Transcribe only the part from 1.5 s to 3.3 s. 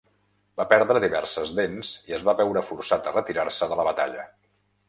dents i es va veure forçat a